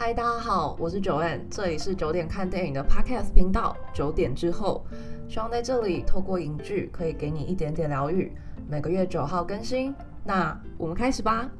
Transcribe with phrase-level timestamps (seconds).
[0.00, 3.76] 嗨，大家好，我是九 N，这里是九点看电影的 Podcast 频道。
[3.92, 4.86] 九点之后，
[5.28, 8.30] 希望在这里透过影剧可以给你一点点疗愈。
[8.68, 9.92] 每个月九号更新，
[10.24, 11.50] 那我们开始吧。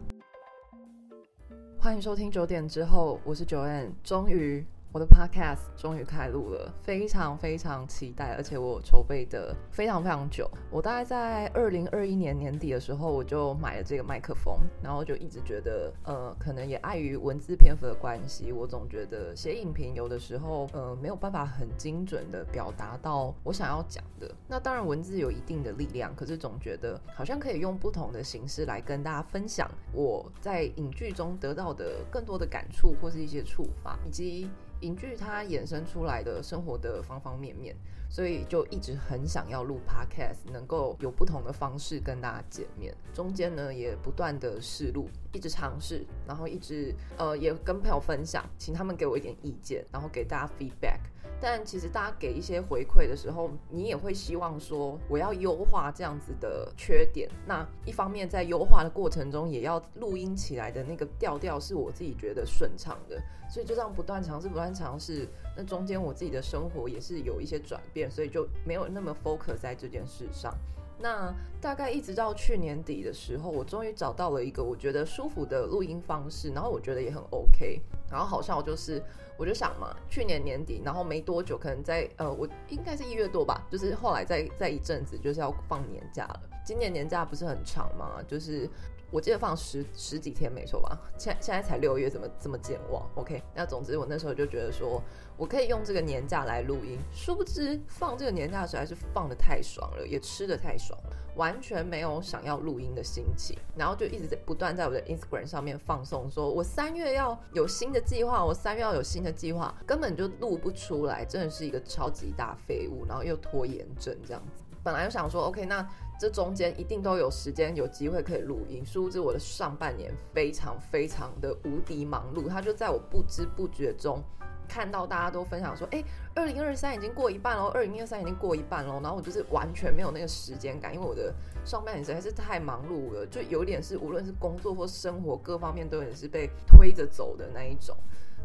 [1.80, 4.64] 欢迎收听九点之后，我是九 N，终于。
[4.90, 10.50] 我的 podcast 终于开录了，非常非常期待，而且我筹备的非常非常久。
[10.70, 24.34] 我大概在二零二一年年底的时候，我就买了这个麦克风，然后就一直觉得，呃，可能也碍于文字篇幅的关系，我总觉得写影评有的时候，呃，没有办法很精准的表达到我想要讲的。
[24.48, 34.48] 那当然文字有一定的力量，可是总觉得好像可以用不同的形式来跟大家分享我在影剧中得到的更多的感触或是一些触发，以及。
[34.80, 37.74] 影剧它衍生出来的生活的方方面面，
[38.08, 42.94] 所以就一直很想要录 podcast，能够有不同的方式跟大家见面。
[43.12, 51.00] 中间呢也不断的试录，一直尝试，然后一直呃也跟朋友分享，请他们给我一点意见，然后给大家 feedback。
[51.40, 57.30] 但其实大家给一些回馈的时候，你也会希望说我要优化这样子的缺点。
[57.46, 63.20] 那一方面在优化的过程中，也要录音起来的那个调调是我自己觉得顺畅的。
[63.50, 65.26] 所以就这样不断尝试，不断尝试。
[65.56, 70.52] 那中间我自己的生活也是有一些转变，所以就没有那么 focus 在这件事上。
[71.00, 77.80] 那大概一直到去年底的时候，我终于找到了一个我觉得舒服的录音方式，然后我觉得也很 OK。
[78.10, 79.02] 然后好像我就是，
[79.38, 86.40] 我就想嘛，去年年底，然后没多久，可能在呃，我应该是一月多吧，就是后来再再一阵子，就是要放年假了。
[86.64, 88.22] 今年年假不是很长吗？
[88.28, 88.68] 就是。
[89.10, 90.98] 我记得放十十几天没错吧？
[91.16, 95.02] 现现在才六月，怎么这么健忘？OK，那总之我那时候就觉得说，
[95.36, 96.98] 我可以用这个年假来录音。
[97.10, 103.58] 殊不知放这个年假的时候，还是放的太爽了，也吃的太爽了，完全没有想要录音的心情。
[103.74, 114.62] 然后就一直在不断在我的 Instagram 上面放送，说我三月要有新的计划，我三月要有新的计划，根本就录不出来，真的是一个超级大废物，然后又拖延症这样子。
[114.82, 115.88] 本来就想说，OK，那。
[116.18, 118.84] 这中间一定都有时间有机会可以录音。
[118.84, 124.22] 殊不知我的上半年非常非常的无敌忙碌，他就在我不知不觉中
[124.68, 126.02] 看到大家都分享说：“哎，
[126.34, 131.32] 二零二三已经过一半喽，二零二三已经过一半喽。”然后我就是完全没有那个时间感，因为我的
[131.64, 137.96] 上半年实在是太忙碌了，就有点是无论是工作或生活各方面都也是被推着走的那一种。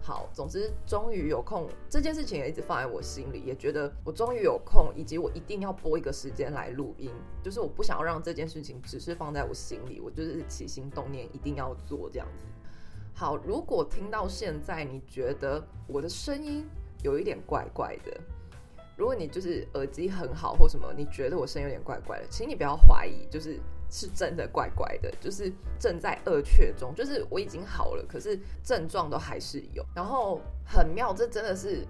[0.05, 7.09] 好，总之终于有空，这件事情也一直放在我心里，也觉得我终于有空，以及我一定要拨一个时间来录音，
[7.41, 12.43] 就是我不想要让这件事情只是放在我心里，我就是起心动念一定要做这样子。
[13.13, 16.65] 好，如果听到现在你觉得我的声音
[17.01, 18.19] 有一点怪怪的，
[18.97, 23.57] 如果你就是耳机很好或什么，你觉得我声音有点怪怪的，请你不要怀疑，就是。
[23.93, 29.85] 是真的怪怪的，就是正在恶确中，就是我已经好了，可是症状都还是有。
[29.95, 31.85] 然后很妙，这真的是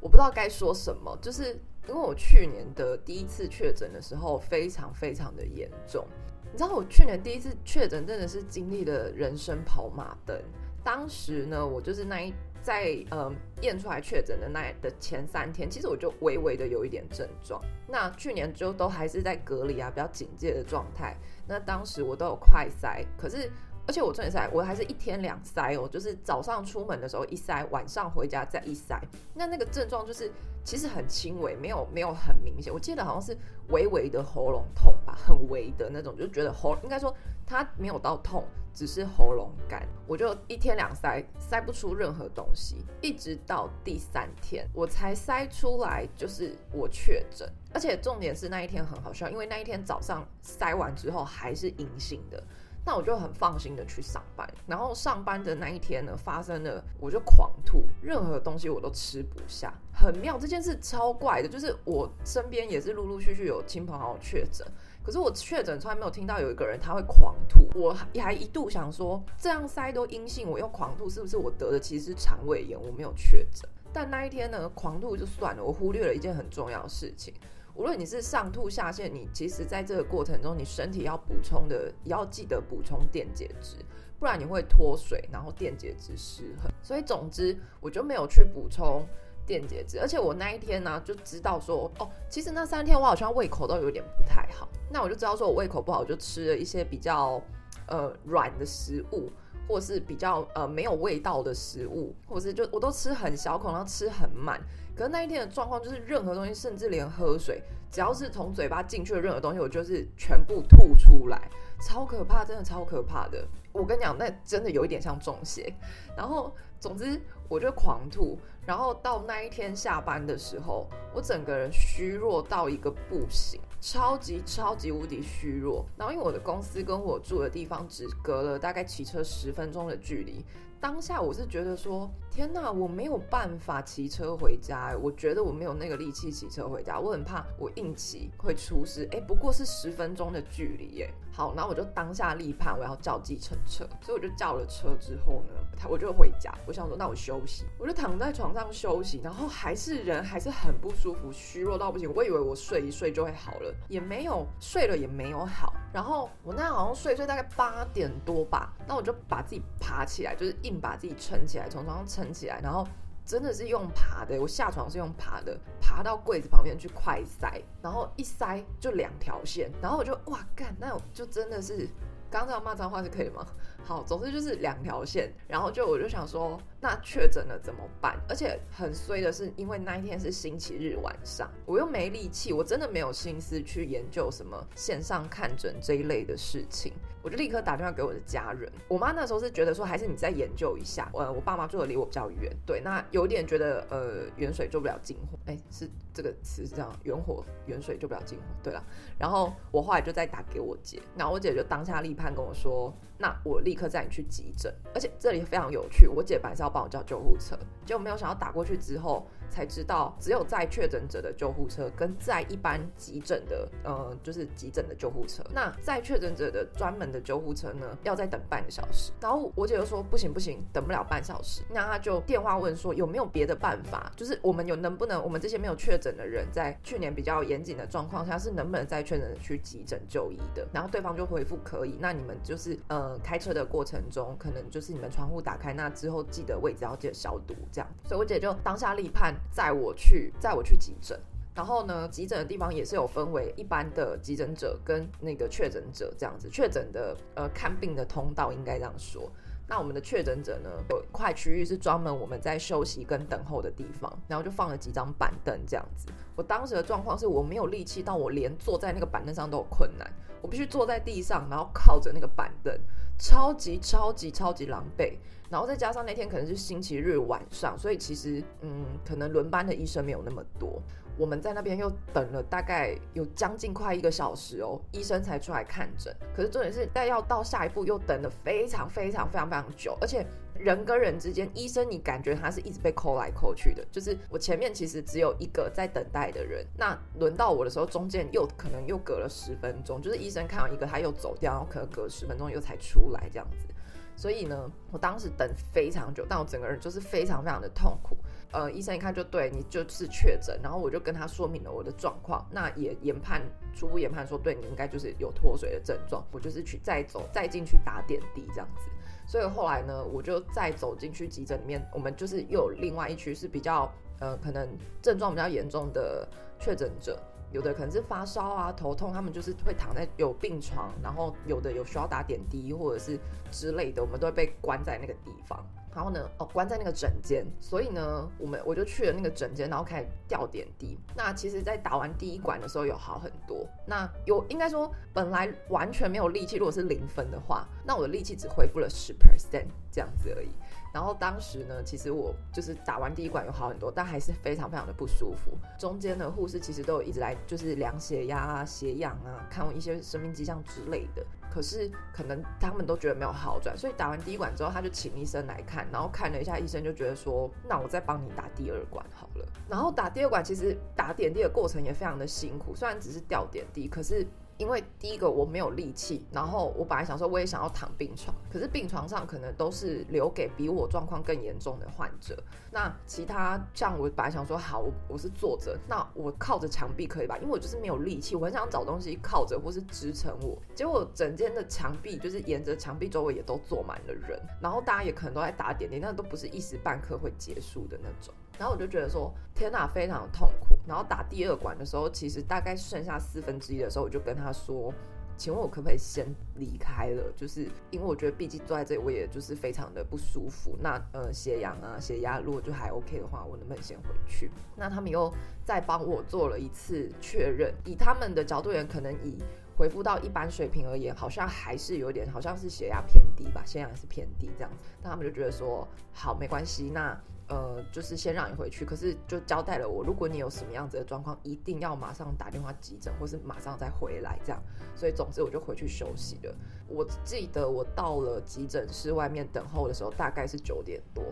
[0.00, 1.52] 我不知道该说什么，就是
[1.86, 6.08] 因为我去年的第一次确诊的时候非常非常的严重，
[6.50, 10.40] 你知道我去年第一次确诊真的是经历了人生跑马灯。
[10.82, 12.32] 当时呢，我就是那一。
[12.64, 17.60] 在嗯验出来确诊的那的前三天，其实我就微微的有一点症状。
[17.88, 21.16] 那去年就都还是在隔离啊，比较警戒的状态。
[21.46, 23.50] 那当时我都有快塞，可是
[23.86, 29.00] 而且我重点塞，我还是一天两塞哦，就是早上出门的时候一塞，晚上回家再一塞。
[29.34, 30.30] 那那个症状就是
[30.64, 32.72] 其实很轻微，没有没有很明显。
[32.72, 33.36] 我记得好像是
[33.68, 37.12] 微微的喉咙痛吧，很微的那种，就觉得喉应该说
[37.46, 38.44] 它没有到痛。
[38.74, 47.46] 只是喉咙干，我就一天两塞，塞不出任何东西，一直到第三天我才塞出来，就是我确诊。
[47.74, 52.42] 而且重点是那一天很好笑，因为那一天早上塞完之后还是阴性的，
[52.84, 54.48] 那我就很放心的去上班。
[54.66, 60.38] 然后上班的那一天呢，发生了我就狂吐，任何东西我都吃不下，很妙。
[60.38, 64.66] 这件事超怪的，就是我身边也是陆陆续续有亲朋好友确诊。
[65.04, 72.80] 可是我确诊从来没有听到有一个人他会狂吐，我还一度想说这样塞都阴性，我又狂吐，是不是我得的其实是肠胃炎？
[72.80, 77.34] 我没有确诊，但那一天呢，狂吐就算了，我忽略了一件很重要的事情。
[77.74, 83.76] 无论你是上吐下泻，你其实在这个过程中，你身体要补充的，要记得补充电解质，
[84.18, 86.70] 不然你会脱水，然后电解质失衡。
[86.82, 89.06] 所以总之，我就没有去补充。
[89.44, 97.42] 电解质，而且我那一天呢就知道说，哦，其实那三天我好像胃口都有点不太好，那我就知道说我胃口不好，我就吃了一些比较
[97.88, 99.28] 呃软的食物，
[99.68, 104.60] 或是比较呃没有味道的食物，或是就我都吃很小口，然后吃很慢。
[104.96, 111.50] 可是那一天的状况就是，任何东西，甚至连喝水，只要是从嘴巴进去的任何东西，我就是全部吐出来，
[111.80, 113.46] 超可怕，真的超可怕的。
[113.72, 115.74] 我跟你讲，那真的有一点像中邪。
[116.16, 117.20] 然后，总之。
[117.48, 118.38] 我就狂吐。
[118.64, 125.84] 然后到那一天下班的时候，我整个人虚弱到一个不行，超级超级无敌虚弱。
[125.98, 130.42] 然后因为我的公司跟我住的地方只隔了大概骑车十分钟的距离。
[130.80, 139.08] 当下我是觉得说，天哪，我没有办法骑车回家，我觉得我没有那个力气骑车回家，我很怕我硬骑会出事。
[139.12, 141.10] 哎，不过是十分钟的距离，哎。
[141.32, 162.86] 好，然后我就当下立判，我要叫计程车，所以我就叫了车之后呢，他我就回家，我想说那我休息，我就躺在床上休息，然后还是人还是很不舒服，虚弱到不行，我以为我睡一睡就会好了，也没有睡了也没有好，然后我那好像睡睡大概八点多吧，那我就把自己爬起来，就是硬把自己撑起来，从床上撑起来，然后。
[163.24, 171.88] 真的是用爬的，我下床是用爬的，爬到柜子旁边去快塞，然后一塞就两条线，然后我就哇干，那我就真的是，
[172.30, 173.46] 刚刚这样骂脏话是可以吗？
[173.84, 178.18] 好，总之就是两条线，然后就我就想说，那确诊了怎么办？
[178.28, 186.92] 而且很衰的是，因为那一天是星期日晚上，我又没力气，我真的没有心思去研究什么线上看诊这一类的事情。
[187.24, 191.08] 我就立刻打电话给我的家人，我妈那时候是觉得说，还是你再研究一下。
[191.14, 198.82] 呃，我爸妈住的离我比较远，对，那有点觉得呃远水救不了近火，哎，是这个词是这样，远火远水救不了近火，对了。
[199.16, 209.24] 然后我后来就再打给我姐，然后我姐就当下立判跟我说，那我立刻带你去急诊，而且这里非常有趣，我姐本来是要帮我叫救护车，结果没有想到打过去之后。
[209.52, 215.44] 才知道，只有在确诊者的救护车跟在一般急诊的，呃，就是急诊的救护车。
[215.52, 219.12] 那在确诊者的专门的救护车呢，要再等半个小时。
[219.20, 221.60] 然后我姐就说不行不行，等不了半小时。
[221.68, 230.66] 那她就电话问说有没有别的办法，就是我们有能不能，我们这些没有确诊的人，在去年比较严谨的状况下，是能不能在确诊去急诊就医的？
[230.72, 231.98] 然后对方就回复可以。
[232.00, 237.88] 那你们就是呃开车的过程中，可能就是你们窗户打开，那之后记得位置要记得消毒这样。
[238.02, 239.34] 所以我姐就当下立判。
[239.50, 241.18] 载我去，载我去急诊。
[241.54, 246.48] 然后呢，急诊的地方也是有分为一般的急诊者跟那个确诊者这样子。
[246.48, 249.30] 确诊的呃看病的通道应该这样说。
[249.68, 256.08] 那我们的确诊者呢，有一块区域是专门我们在休息跟等候的地方，然后就放了几张板凳这样子。
[256.34, 260.10] 我当时的状况是我没有力气到我连坐在那个板凳上都有困难，
[260.40, 262.74] 我必须坐在地上，然后靠着那个板凳，
[263.18, 265.16] 超级超级超级狼狈。
[265.52, 270.80] 然后再加上那天可能是星期日晚上，所以其实嗯，可能轮班的医生没有那么多。
[271.18, 276.10] 我们在那边又等了大概有将近快一个小时哦，医生才出来看诊。
[276.34, 280.26] 可是重点是，但要到下一步又等了非常非常非常非常久，而且
[280.58, 283.86] 人跟人之间，医生你感觉他是一直被扣来扣去的。
[283.92, 293.66] 就是我前面其实只有一个在等待的人，那轮到我的时候，中间又可能又隔了十分钟，就是医生看完一个他又走掉，然后可能隔十分钟又才出来这样子。
[294.14, 298.16] 所以呢，我当时等非常久，但我整个人就是非常非常的痛苦。
[298.52, 303.42] 呃，医生一看就对你就是确诊，然后我就跟他说明了我的状况，那也研判
[303.74, 308.90] 初步研判说，对你应该就是有脱水的症状，我就是去再走再进去打点滴这样子。
[309.26, 314.68] 所以后来呢，我就再走进去急诊里面，我们就是又有另外一区是比较呃可能
[315.00, 316.28] 症状比较严重的
[316.60, 317.18] 确诊者。
[317.52, 323.18] 有的可能是发烧啊、头痛，他们就是会躺在有病床，然后有的有需要打点滴或者是
[323.50, 325.64] 之类的，我们都会被关在那个地方。
[325.94, 330.98] 然后呢，哦，关在那个诊间，所以呢，我们我就去了那个诊间，然后开始吊点滴。
[331.14, 333.68] 那其实，在打完第一管的时候有好很多。
[333.86, 340.48] 那有应该说，本来完全没有力气，如果是零分的话，那我的力气只恢复了十 percent 这样子而已。
[340.92, 345.52] 然后当时呢，其实我就是打完第一管有好很多，但还是非常非常的不舒服。
[345.78, 351.24] 中间的护士其实都有一直来，就是量血压啊、血氧啊，看一些生命迹象之类的。
[351.50, 359.46] 可是可能他们都觉得没有好转，所以打完第一管之后，他就请医生来看，然后看了一下，医生就觉得说，那我再帮你打第二管好了。
[359.68, 364.26] 然后打第二管，其实打点滴的过程也非常的辛苦，虽然只是吊点滴，可是。
[364.58, 372.40] 因为第一个我没有力气，然后我本来想说我也想要躺病床，可是病床上可能都是留给比我状况更严重的患者。
[372.70, 377.36] 那其他像我本来想说好，我我是坐着，那我靠着墙壁可以吧？
[377.38, 380.56] 因为我就是没有力气，我很想找东西靠着或是支撑我。
[380.74, 388.32] 结果整间的墙壁就是沿着墙壁周围也都坐满了人，然后大家也可能都在打点滴，那都不是一时半刻会结束的那种。
[388.58, 390.78] 然后我就觉得说，天哪，非常痛苦。
[390.86, 394.92] 然后打第二管的时候，其实大概剩下四分之一的时候，我就跟他说
[395.36, 397.32] ：“请问我可不可以先离开了？
[397.36, 400.76] 就是因为我觉得毕竟坐在这里，我也就是非常的不舒服。
[400.80, 404.50] 那呃，血氧啊、血压如果就还 OK 的话，我能不能先回去？
[404.76, 405.32] 那他们又
[405.64, 409.42] 再帮我做了一次确认，以他们的角度言，可能以
[409.82, 414.76] 回复到一般水平而言，好像还是有点，好像是血压偏低吧，血氧是偏低这样子。
[415.02, 417.20] 那他们就觉得说，好，没关系，那。
[417.48, 424.62] 呃，就是先让你回去，可是就交代了我，如果你有什么样子的状况，一定要马上打电话急诊，或是马上再回来这样。
[424.94, 426.54] 所以总之我就回去休息了。
[426.88, 431.24] 我记得我到了急诊室外面等候的时候，大概是九点多。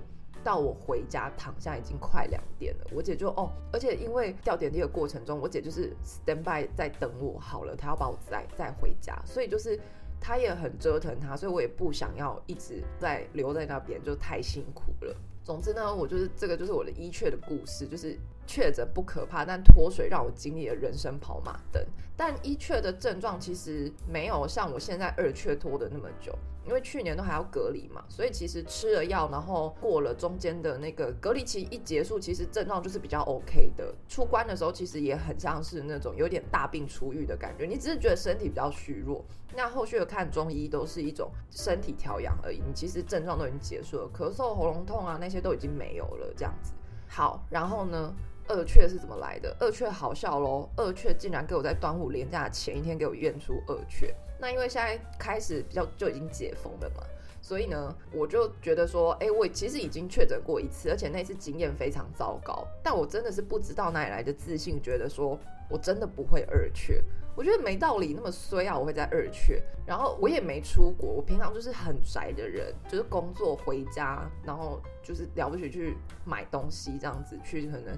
[0.43, 9.79] 到我回家躺下已经快两点了，我姐就哦，而且因为吊点滴的过程中，我姐就是 stand by 在等我好了，她要把我载载回家，所以就是
[10.21, 15.17] 她也很折腾她，所以我也不想要一直在留在那边，就太辛苦了。
[15.43, 18.17] 总之呢，我就是这个就是我的一确的故事，就是
[18.47, 21.85] 确诊不可怕，但脱水让我经历了人生跑马灯。
[22.17, 26.39] 但一确的症状其实没有像我现在二确拖的那么久。
[26.71, 33.93] 因为去年都还要隔离嘛，所以其实吃了药，然后过了中间的那个隔离期一结束，其实症状就是比较 OK 的。
[34.09, 39.25] 出关的时候其实也很像是那种有点大病初愈的感觉，你只是觉得身体比较虚弱。
[39.53, 46.33] 那后续的看中医都是一种身体调养而已，你其实症状都已经结束了，咳嗽、喉咙痛啊那些都已经没有了。
[46.37, 46.73] 这样子
[47.09, 48.15] 好，然后呢，
[48.51, 49.57] 二雀是怎么来的？
[49.61, 54.13] 二雀好笑喽，二雀竟然给我在端午连假前一天给我验出二雀。
[54.41, 57.03] 那因为现在开始比较就已经解封了嘛，
[57.41, 62.67] 所以呢，我就觉得说，哎，我其实已经确诊过一次，而且那次经验非常糟糕。
[62.83, 65.39] 但我真的是不知道哪里来的自信，觉得说
[65.69, 67.01] 我真的不会二雀。
[67.37, 69.63] 我觉得没道理那么衰啊，我会在二雀。
[69.87, 77.97] 然后我也没出国，我平常就是很宅的人，就是工作回家，然后就是了不起去买东西这样子，去可能。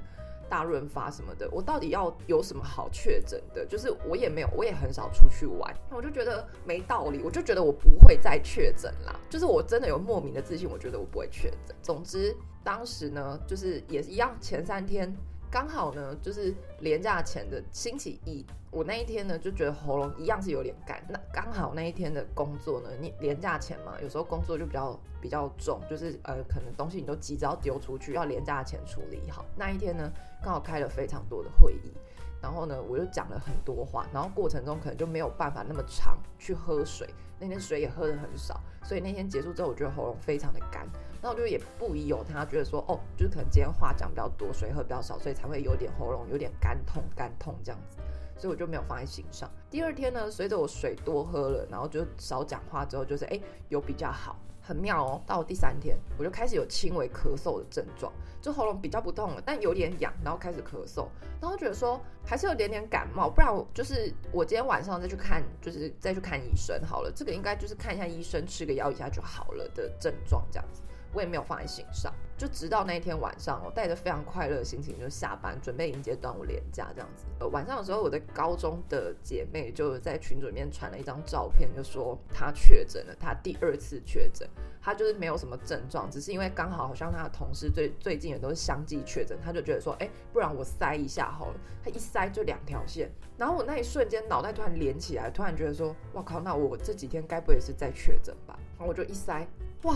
[0.52, 3.64] 大润发什么的，我到底要有什么好确诊的？
[3.64, 9.18] 就是我也没有，我也很少出去玩，我就觉得没道理，我就觉得我不会再确诊啦。
[9.30, 11.75] 就是我真的有莫名的自信，我觉得我不会确诊。
[11.80, 15.11] 总之，当时呢，就是也一样，前三天。
[15.50, 21.05] 刚好呢，就是连假前的星期一，我那一天呢就觉得喉咙一样是有点干。
[21.07, 29.45] 那刚好那一天的工作呢，你连假前嘛，有时候工作就比较比较重，就是呃，可能东西你都急着要丢出去，要连假前处理好。
[29.55, 30.11] 那一天呢，
[30.43, 31.93] 刚好开了非常多的会议。
[32.41, 40.85] 然后呢，我就讲了很多话，然后过程中可能就没有办法那么长去喝水，那天水也喝的很少，所以那天结束之后，我觉得喉咙非常的干，
[41.23, 47.99] 那我就也不疑有他，觉得说，哦，就是可能今天话讲比较多，水喝比较少，所以才会有点喉咙有点干痛干痛这样子，
[48.43, 49.49] 所以我就没有放在心上。
[49.71, 54.37] 第二天呢，随着我水多喝了，然后就少讲话之后，就是哎有比较好。
[54.61, 61.07] 很妙哦，到第三天我就开始有轻微咳嗽的症状，就喉咙比较不痛了，但有点痒，然后开始咳嗽，
[61.41, 70.83] 然后觉得说还是有点点感冒，不然我就是我今天晚上再去看，就是再去看医生好了，这个应该就是看一下医生，吃个药一下就好了的症状这样子。
[71.15, 72.11] 我也没有放在心上，
[72.43, 77.25] 就直到那一天晚上，我带着非常快乐的心情就下班，准备迎接端午连假这样子。
[77.39, 84.49] 呃，晚上的时候，我的高中的姐妹就在群组里面传了一张照片，就说她确诊了，她第二次确诊，
[84.81, 91.55] 她就是没有什么症状，只是因为刚好好像她的同事最最近也都是相继确诊，她就觉得说，哎，不然我塞一下好了。
[91.85, 93.09] 她一塞就两条线，
[93.39, 98.59] 然后我那一瞬间脑袋突然连起来，突然觉得说，哇靠，那我这几天该不会也是在确诊吧？
[98.77, 99.47] 然后我就一塞。
[99.85, 99.95] 哇，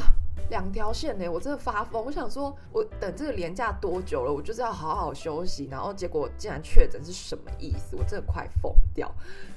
[0.49, 1.29] 两条线呢！
[1.29, 2.05] 我真的发疯。
[2.05, 4.33] 我想说，我等这个年假多久了？
[4.33, 7.97] 我就是要好好休息，然后结果竟然确诊，是什么意思？
[7.97, 9.13] 我真的快疯掉。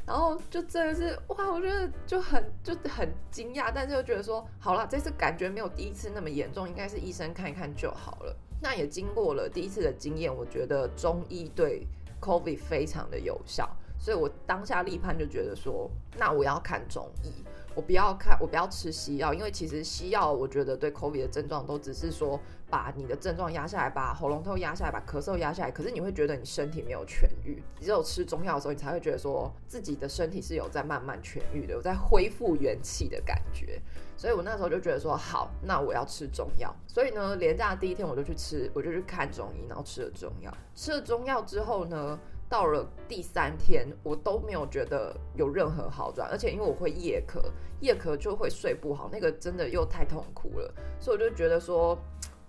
[0.05, 8.36] 然后就真的是哇，我觉得就很就很惊讶，但是又觉得说，好了，这次感觉没有第一次那么严重，应该是医生看一看就好了。
[8.59, 11.86] 那也经过了第一次的经验，我觉得中医对
[12.19, 13.69] COVID 非常的有效，
[14.00, 17.31] 所以我当下立判就觉得说，那我要看中医。
[17.75, 25.71] 我不要看，我不要吃西药，因为其实西药我觉得对 COVID 的症状都只是说把你的症状压下来，把喉咙痛压下来，把咳嗽压下来。
[25.71, 33.81] 可是你会觉得你身体没有痊愈，只有吃中药的时候，你才会觉得说自己的身体是有在慢慢痊愈的，有在恢复元气的感觉。
[34.17, 36.75] 所以我那时候就觉得说，好，那我要吃中药。
[36.88, 40.51] 所以呢，连假第一天我就去吃，我就去看中医，然后吃了中药。
[40.75, 42.19] 吃了中药之后呢？
[42.49, 47.39] 到了第三天，我都没有觉得有任何好转，而且因为我会夜咳，
[47.79, 51.95] 夜咳就会睡不好，那个真的又太痛苦了，所以我就觉得说，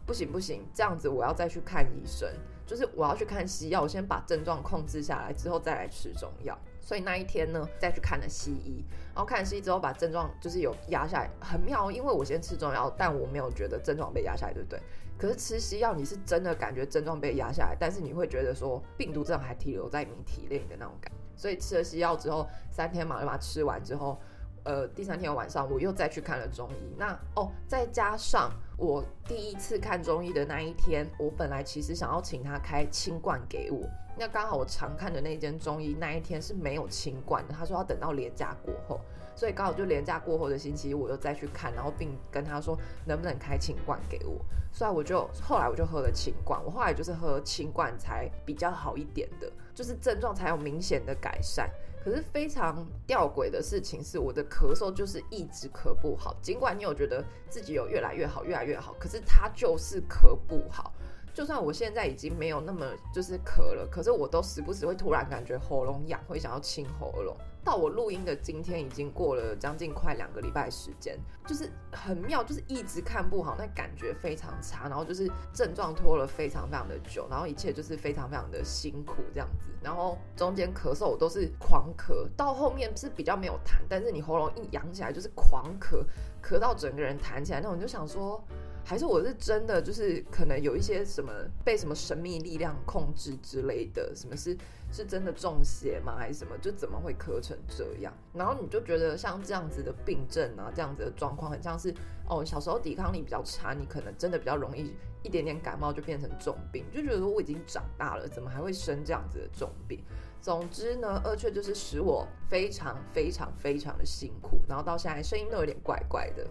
[0.07, 2.27] 不行不行，这样子我要再去看医生，
[2.67, 6.59] 就是我要去看西药，我先把症状控制下来之后再来吃中药。
[6.81, 8.83] 所以那一天呢，再去看了西医，
[9.15, 14.81] 然后看西医之后把症状就是有压下来，很妙，因为我先吃中药，但我没有觉得症状被压下来，对不对？
[15.21, 21.13] 可是吃西药，你是真的感觉症状被压下来，但是你会觉得说病毒症还停留在你体内的那种感。
[21.37, 24.19] 所以吃了西药之后，三天嘛就把它吃完之后，
[24.65, 26.95] 呃，第三天晚上我又再去看了中医。
[26.97, 33.87] 那哦，再加上我第一次看中医的那一天，我本来其实想要请他开清冠给我。
[34.19, 39.01] 那刚好我常看的那间中医那一天是没有清冠的，他说要等到连假过后。
[39.41, 44.39] 所以刚好就连假过后的星期一，我又再去看，然后并跟他说能不能开清罐给我。
[44.71, 51.71] 所以我就后来我就喝了清罐，我后来就是喝清罐才比较好一点的，就是症状才有明显的改善。
[52.05, 60.93] 可是非常吊诡的事情是，我的咳嗽就是一直咳不好，尽管你有觉得自己有越来越好，越来越好，可是它就是咳不好。
[61.33, 67.35] 就算我现在已经没有那么就是咳了，可是我都时不时会突然感觉喉咙痒，会想要清喉咙。
[67.65, 86.05] 到我录音的今天，已经过了将近快两个礼拜时间，就是很妙，就是一直看不好，那感觉非常差，然后就是症状拖了非常非常的久，然后一切就是非常非常的辛苦这样子，然后中间咳嗽我都是狂咳，到后面是比较没有痰，但是你喉咙一痒起来就是狂咳，
[86.43, 88.43] 咳到整个人弹起来，那我就想说。
[88.91, 91.33] 还是我是真的，就是可能有一些什么
[91.65, 94.57] 被什么神秘力量控制之类的，什么是
[94.91, 96.17] 是真的中邪吗？
[96.19, 96.59] 还是什么？
[96.59, 98.13] 就怎么会咳成这样？
[98.35, 101.95] 然后你就觉得像这样子的病症啊，这样子的状况，很像是
[102.29, 104.93] 哦，小时候抵抗力比较差，你可能真的比较容易
[105.23, 110.03] 一点点感冒就变成重病，就觉得我已经长大了，怎么还会生这样子的重病？
[110.41, 116.45] 总之呢，二雀就是使我非常非常非常的辛苦，然后到现在声音都有点怪怪的。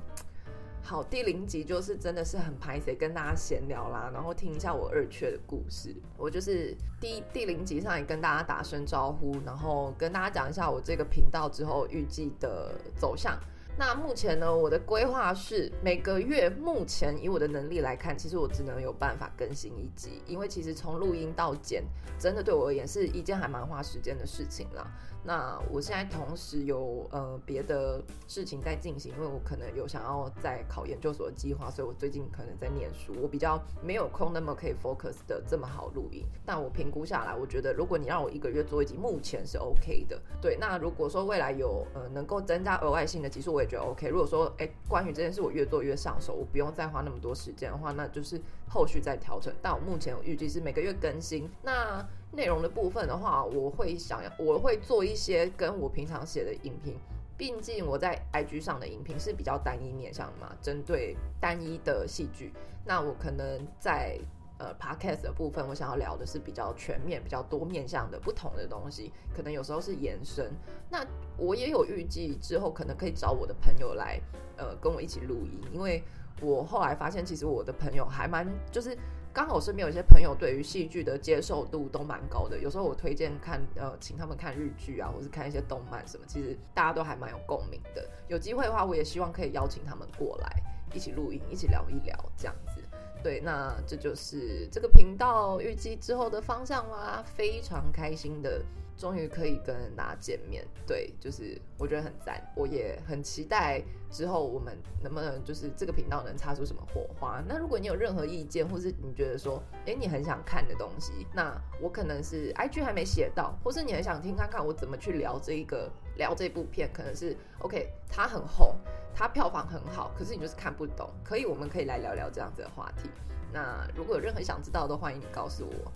[0.82, 5.96] 好，第零集就是真的是很拍谁跟大家闲聊啦，然后听一下我二雀的故事。
[6.18, 13.38] 我就是第第零集上也跟大家打声招呼，然后跟大家讲一下我这个频道之后预计的走向。
[13.78, 21.84] 那目前呢，我的规划是每个月，目前以我的能力来看，其实我只能有办法更新一集，因为其实从录音到剪，
[22.18, 24.86] 真的对我而言是一件还蛮花时间的事情啦。
[25.24, 36.24] 那我现在同时有呃别的事情在进行，因为我可能有想要在考研究所的计划，所以我最近可能在念书，我比较没有空那么可以 focus 的这么好录音。
[36.46, 40.20] 但我评估下来，我觉得如果你让我一个月做一集，目前是 OK 的。
[40.42, 44.08] 对，那如果说未来有呃能够增加额外性的集数，我也觉得 OK。
[44.08, 49.54] 如果说哎关于这件事我越做越上手，我不用再花那么多时间的话，那就是后续再调整。
[49.62, 51.50] 但我目前预计是每个月更新。
[51.62, 56.96] 那内容的部分的话，我会想要，我会做一些跟我平常写的影评，
[57.38, 62.54] 毕竟我在 IG 上的影评是比较单一面向的嘛，针对单一的戏剧。
[62.86, 64.20] 那我可能在
[64.60, 70.52] 呃 Podcast 的部分，我想要聊的是比较全面、比较多面向的不同的东西，可能有时候是延伸。
[70.90, 71.04] 那
[71.36, 74.22] 我也有预计之后可能可以找我的朋友来，
[74.56, 76.04] 呃，跟我一起录音，因为
[76.42, 78.96] 我后来发现，其实我的朋友还蛮就是。
[79.32, 88.08] 刚好我身边有一些朋友对于戏剧的接受度都蛮高的，有时候我推荐看呃，请他们看日剧啊，或是看一些动漫什么，其实大家都还蛮有共鸣的。
[88.28, 90.50] 有机会的话，我也希望可以邀请他们过来
[90.94, 92.82] 一起录音，一起聊一聊这样子。
[93.22, 98.62] 对，那这就是这个频道预计之后的方向啦，非常开心的。
[99.00, 103.82] 终于可以跟大家见面，对，就是我觉得很赞，我也很期待
[104.12, 107.42] 之后我们能不能就是这个频道能擦出什么火花。
[107.48, 118.76] 那如果你有任何意见，或是你觉得说，哎，你很想看的东西，那我可能是 IG 还没写到，或是你很想听看看我怎么去聊这一个聊这部片，可能是 OK，它很红，
[119.16, 123.10] 它票房很好，可是你就是看不懂，可以，我们可以来聊聊这样子的话题。
[123.54, 125.92] 那如果有任何想知道的，欢迎你告诉我。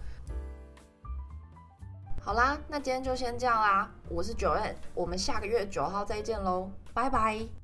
[2.26, 3.92] 好啦，那今天就先这样啦。
[4.08, 7.63] 我是九 N，我们下个月九号再见喽，拜拜。